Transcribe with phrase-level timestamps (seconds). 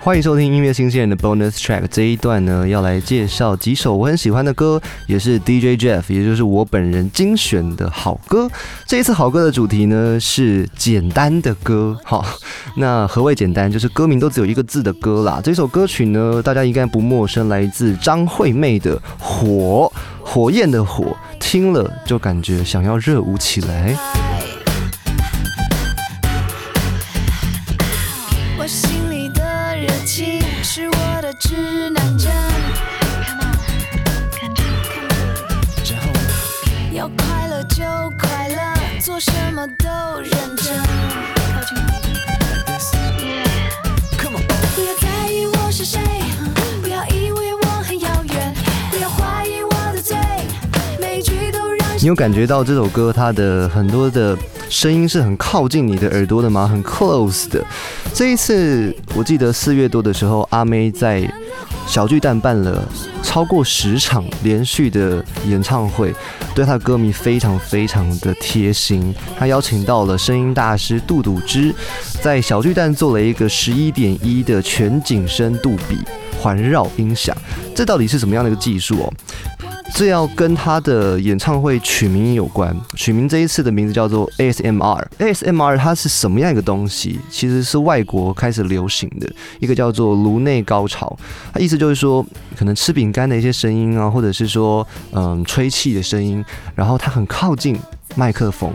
[0.00, 1.82] 欢迎收听音乐新鲜人的 bonus track。
[1.90, 8.48] 这一段呢，要来介绍几首我很喜欢的歌，也是 DJ Jeff，也就是我本人精选的好歌。
[8.86, 11.98] 这一次好歌的主题呢是简单的歌。
[12.04, 12.24] 好，
[12.78, 13.70] 那何谓简单？
[13.70, 15.40] 就是歌名都只有一个字的歌啦。
[15.42, 19.92] 这首歌曲呢，大家应该不陌生，来自张惠妹的《火》，
[20.22, 23.94] 火焰的火，听了就感觉想要热舞起来。
[52.00, 54.36] 你有感觉到这首歌它的很多的
[54.68, 56.68] 声音是很靠近你的耳朵的吗？
[56.68, 57.64] 很 close 的。
[58.12, 61.28] 这一次我记得四月多的时候，阿妹在
[61.86, 62.86] 小巨蛋办了
[63.22, 66.14] 超过十场连续的演唱会，
[66.58, 69.14] 对他的歌迷非常非常的贴心。
[69.38, 71.72] 他邀请到了声音大师杜笃之，
[72.20, 75.96] 在小巨蛋做了一个十一点一的全景声杜比
[76.36, 77.32] 环绕音响。
[77.76, 79.12] 这到底是什么样的一个技术哦？
[79.94, 85.04] 这要跟他的演唱会取名有关，取名这一次的名字叫做 ASMR。
[85.18, 87.18] ASMR 它是什么样一个东西？
[87.30, 89.28] 其实是外国开始流行的
[89.58, 91.18] 一个叫做颅内高潮。
[91.52, 92.24] 它意思就是说，
[92.56, 96.44] 可能吃饼干的一些声音啊，或者是说嗯吹气的声音，
[96.76, 97.76] 然后它很靠近
[98.14, 98.72] 麦克风，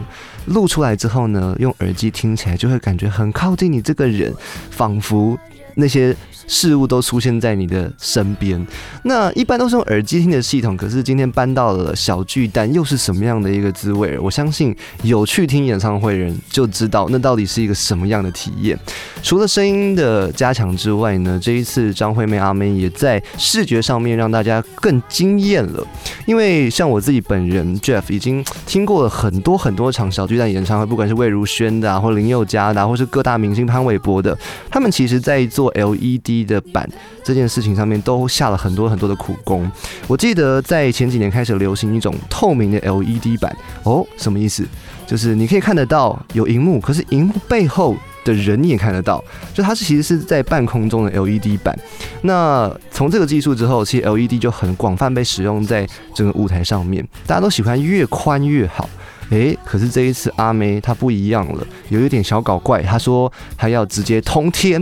[0.48, 4.34] 录出来之后呢，用耳机听起来就会感觉很靠近你这个人，
[4.72, 5.38] 仿佛
[5.76, 6.16] 那些。
[6.46, 8.68] 事物都出现在你的身边，
[9.04, 14.20] 那一般都是用耳机听的系统，可是今天搬到了小巨蛋，又是什么样的一个滋味？
[14.20, 18.78] 我相信有去听演唱会人就知道，那到底是一个什么样的体验。
[19.22, 25.88] 除了声音的加强之外呢，这一次张惠妹阿妹也在视觉上面让大家更惊艳了。
[26.26, 34.38] 因为像我自己本人 Jeff 已经听过了很多很多场小巨蛋演唱会，不管是魏如萱的啊，或林宥嘉的，或是各大明星潘玮柏的，
[34.70, 36.44] 他们其实在做做 LED。
[36.46, 36.90] 的板
[37.24, 39.70] 这件事情上面都下了很多很多的苦功。
[40.08, 44.66] 我记得在前几年开始流行一种透明的 LED 板哦，什么意思？
[45.06, 49.24] 就是你可以看得到有荧幕，可是荧幕背后的人你也看得到，
[49.54, 51.78] 就它是其实是在半空中的 LED 板。
[52.24, 58.90] 那从这个技术之后，其实 LED 就很广泛被使用在整个舞台上面，大家都喜欢越宽越好。
[59.34, 62.84] 诶，可是这一次阿妹她不一样了，有一点小搞怪。
[62.84, 64.80] 她说她要直接通天，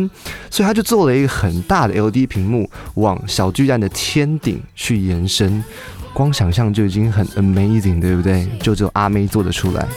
[0.50, 5.64] 所以她就做了一个很大的 L D 屏幕，往小巨蛋的天顶去延伸。
[6.14, 8.46] 光想象就已经很 amazing，对不对？
[8.60, 9.88] 就只有阿妹做得出来。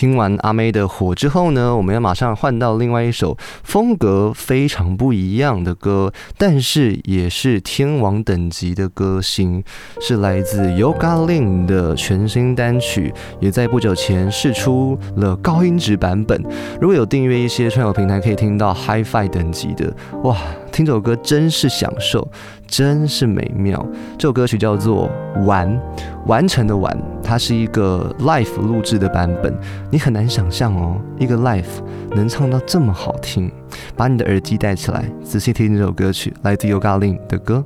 [0.00, 9.62] 听完阿妹的火之后呢，我们要马上换到另外一首风格非常不一样的歌，但是也是天王等级的歌星，
[10.00, 16.42] 是来自 Yoga Lin 的全新单曲，也在不久前试出了高音质版本。
[16.80, 20.34] 如果有订阅一些串流平台，可以听到 HiFi 等级的，哇，
[20.72, 22.26] 听这首歌真是享受。
[22.70, 23.84] 真是美妙！
[24.16, 25.10] 这首歌曲叫做
[25.44, 25.68] 《玩》，
[26.26, 29.54] 完成的完，它是一个 live 录制的版本。
[29.90, 31.64] 你很难想象哦，一个 live
[32.10, 33.50] 能唱到这么好听。
[33.96, 37.64] 把你的耳机戴起来，仔细听这首歌曲，来自 Yoga Lin 的歌。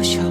[0.00, 0.29] 我想。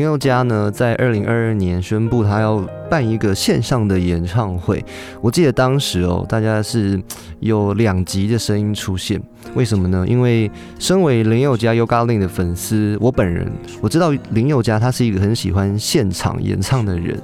[0.00, 2.56] 林宥嘉呢，在二零二二年宣布他要
[2.88, 4.82] 办一个线上的演唱会。
[5.20, 6.98] 我记得当时哦，大家是
[7.40, 9.20] 有两极的声音出现。
[9.54, 10.06] 为什么呢？
[10.08, 13.46] 因为身为林宥嘉 Yoga Lin 的粉丝，我本人
[13.82, 17.20] 我知道林宥嘉他是一个很喜欢现场演唱的人。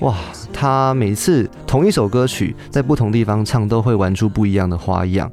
[0.00, 0.16] 哇，
[0.52, 5.30] 他每次同一首歌曲在不同地方唱，都会玩出不一样的花样。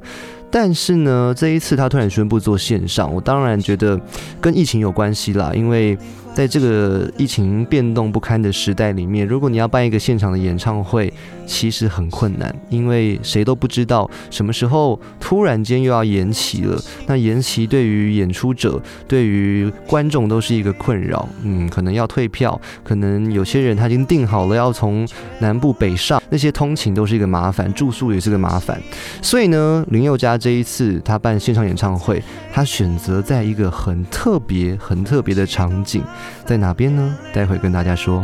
[0.48, 4.00] 但是呢，这一次他突然宣布做线上，我当然觉得
[4.40, 5.98] 跟疫情有关系啦，因为。
[6.34, 11.12] 在这个疫情变动不堪的时代里面，如果你要办一个现场的演唱会，
[11.46, 16.76] 其实很困难，因为谁都不知道什么时候突然间又要延期了。
[17.06, 21.28] 那延期对于演出者、对于观众都是一个困扰。
[21.44, 25.06] 嗯，可能要退票，可能有些人他已经订好了要从
[25.38, 28.82] 南部北上，那些通勤都是一个麻烦，住宿也是个麻烦。
[29.22, 32.20] 所以呢，林宥嘉这一次他办现场演唱会，
[32.52, 36.02] 他选择在一个很特别、很特别的场景。
[36.44, 37.16] 在哪边呢？
[37.32, 38.22] 待会跟大家说。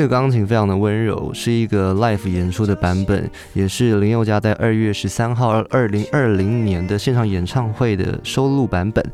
[0.00, 9.04] 这个钢琴非常的温柔，是一个 l i f e 演出的版本，也是林宥嘉在二月十三号二零二零年的现场演唱会的收录版本。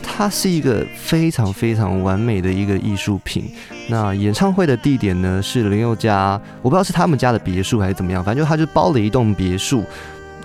[0.00, 3.50] 它是一个非常非常完美的一个艺术品。
[3.88, 9.82] 那演唱会的地点呢是林宥嘉，我不知道是他们家的别墅还是怎么样，反正就他就包了一栋别墅。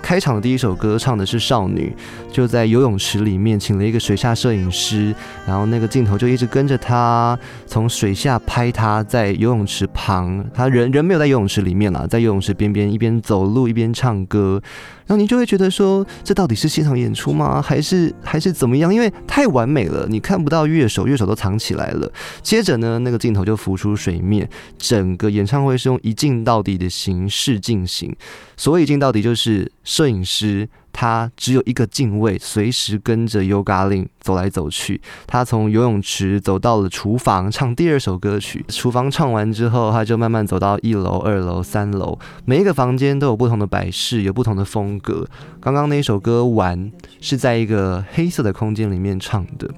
[0.06, 1.92] 开场的第一首歌唱的是少女，
[2.30, 5.12] 就在游泳池里面请了一个水下摄影师，
[5.44, 7.36] 然后那个镜头就一直跟着他，
[7.66, 14.62] 从水下拍他在游泳池旁，他人人没有在游泳池里面了，在游泳池边边一边走路一边唱歌。
[15.06, 17.62] 然后你就会觉得说，这到底是现场演出吗？
[17.62, 18.92] 还是还是怎么样？
[18.92, 22.10] 因为太完美了，你看不到乐手，乐手都藏起来了。
[22.42, 24.48] 接着呢，那个镜头就浮出水面，
[24.78, 28.14] 整个演唱会是用一镜到底的形式进行。
[28.56, 30.68] 所谓一镜到底，就是摄影师。
[30.98, 34.98] 他只有一个镜位，随时跟着 Yoga Lin 走来走去。
[35.26, 38.64] 他从游泳池走到了厨房，唱第二首歌曲。
[38.68, 45.28] 厨房唱完之后，他就慢慢走到一楼、二楼、三楼，每一个房间都有不同的摆饰，有不同的风格。
[45.60, 46.90] 刚刚那首歌完
[47.20, 49.70] 是在一个黑色的空间里面唱的。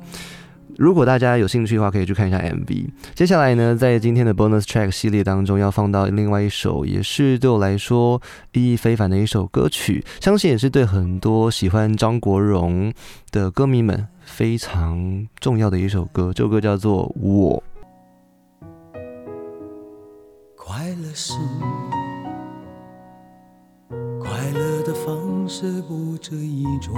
[0.78, 2.88] 如果大家有兴趣的话，可以去看一下 MV。
[3.12, 8.22] 接下来呢，在今天的 Bonus Track 系列当中，要放到另外一首，也是对我来说
[8.52, 12.92] 意义非凡的一首歌曲，相信也是对很多喜欢张国荣
[13.32, 16.32] 的歌迷们非常重要的一首歌。
[16.32, 17.60] 这首歌叫做《我》。
[20.56, 21.32] 快乐是
[24.20, 26.94] 快乐的方式不止一种。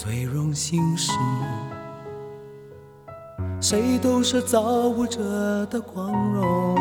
[0.00, 1.10] 最荣幸是，
[3.60, 6.76] 谁都是造物者的光荣，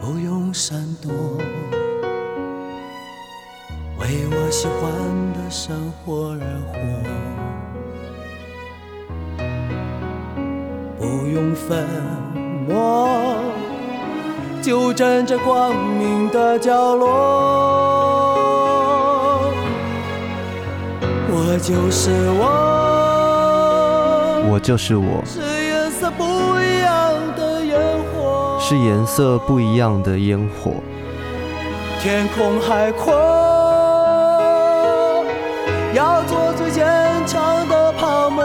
[0.00, 1.12] 不用闪躲，
[3.98, 4.90] 为我喜欢
[5.34, 6.78] 的生活而活，
[10.98, 11.86] 不用粉
[12.66, 13.36] 墨，
[14.62, 18.29] 就站在光明的角落。
[21.52, 22.46] 我就是我，
[24.52, 26.22] 我就是我，是颜色不
[26.60, 27.76] 一样的烟
[28.14, 30.74] 火，是颜色不一样的烟火。
[32.00, 33.12] 天空海阔，
[35.92, 36.86] 要做最坚
[37.26, 38.44] 强的泡沫。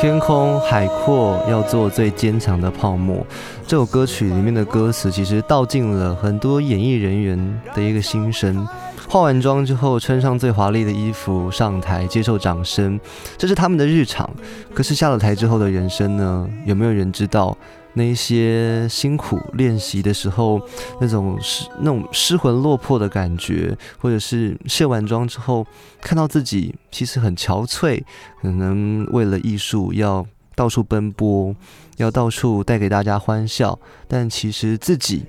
[0.00, 3.24] 天空海阔，要做最坚强的泡沫。
[3.64, 8.66] 这首歌曲里面的歌词，其实道尽了很多演艺人员的一个心声。
[9.10, 12.98] 化完妆之后，穿上最华丽的衣服上台接受掌声，
[13.36, 14.30] 这是他们的日常。
[14.72, 16.48] 可是下了台之后的人生呢？
[16.64, 17.58] 有没有人知道
[17.94, 20.60] 那些辛苦练习的时候，
[21.00, 25.66] 那种失那种失魂落魄的感觉，或者是卸完妆之后
[26.00, 28.00] 看到自己其实很憔悴，
[28.40, 30.24] 可能为了艺术要
[30.54, 31.52] 到处奔波，
[31.96, 33.76] 要到处带给大家欢笑，
[34.06, 35.24] 但其实自己。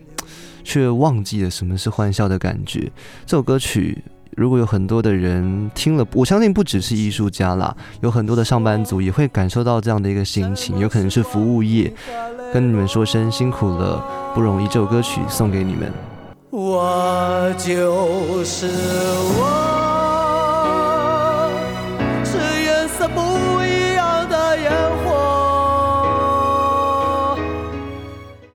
[0.64, 2.92] 却忘记了什么是欢笑的感觉。
[3.26, 4.04] 这首歌曲，
[4.36, 10.80] 如果有很多的人听了，我相信不只是艺术家啦，有很多的上班族也会感受到这样的一个心情。
[10.80, 11.92] 有可能是服务业，
[12.54, 14.04] 跟你们说声辛苦了，
[14.34, 14.68] 不容易。
[14.68, 15.92] 这首歌曲送给你们。
[16.50, 19.71] 我就是我。